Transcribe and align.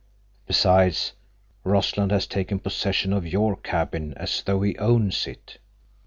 Besides, 0.47 1.13
Rossland 1.63 2.11
has 2.11 2.25
taken 2.25 2.57
possession 2.57 3.13
of 3.13 3.27
your 3.27 3.55
cabin 3.55 4.15
as 4.15 4.41
though 4.41 4.63
he 4.63 4.75
owns 4.79 5.27
it. 5.27 5.59